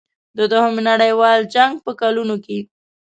[0.37, 2.59] د دوهم نړیوال جنګ په کلونو کې.